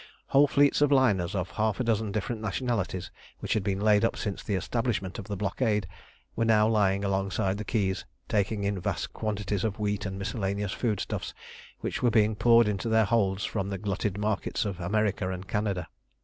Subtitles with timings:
[0.29, 4.17] Whole fleets of liners of half a dozen different nationalities, which had been laid up
[4.17, 5.85] since the establishment of the blockade,
[6.35, 10.99] were now lying alongside the quays, taking in vast quantities of wheat and miscellaneous food
[10.99, 11.35] stuffs,
[11.81, 15.87] which were being poured into their holds from the glutted markets of America and Canada.